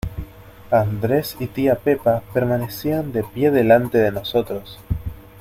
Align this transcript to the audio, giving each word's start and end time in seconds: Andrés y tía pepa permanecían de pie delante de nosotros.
Andrés 0.71 1.35
y 1.39 1.45
tía 1.45 1.75
pepa 1.75 2.23
permanecían 2.33 3.11
de 3.11 3.23
pie 3.23 3.51
delante 3.51 3.99
de 3.99 4.11
nosotros. 4.11 4.79